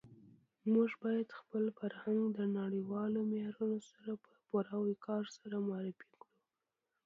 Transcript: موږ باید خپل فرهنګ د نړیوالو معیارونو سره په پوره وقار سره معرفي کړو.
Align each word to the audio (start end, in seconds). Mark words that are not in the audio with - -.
موږ 0.73 0.89
باید 1.03 1.37
خپل 1.39 1.63
فرهنګ 1.79 2.21
د 2.37 2.39
نړیوالو 2.59 3.19
معیارونو 3.31 3.79
سره 3.91 4.11
په 4.23 4.31
پوره 4.45 4.75
وقار 4.85 5.23
سره 5.37 5.55
معرفي 5.67 6.07
کړو. 6.13 6.27